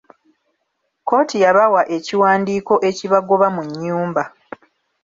[1.01, 4.23] Kkooti yabawa ekiwaandiiko ekibagoba mu nnyumba.